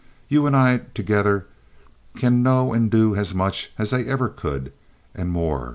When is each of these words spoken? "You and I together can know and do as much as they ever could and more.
"You 0.29 0.47
and 0.47 0.55
I 0.55 0.77
together 0.95 1.45
can 2.15 2.41
know 2.41 2.73
and 2.73 2.89
do 2.89 3.15
as 3.15 3.35
much 3.35 3.71
as 3.77 3.91
they 3.91 4.03
ever 4.05 4.29
could 4.29 4.73
and 5.13 5.29
more. 5.29 5.69